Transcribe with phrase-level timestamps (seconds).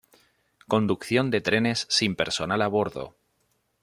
[0.67, 3.15] Conducción de trenes sin personal a bordo.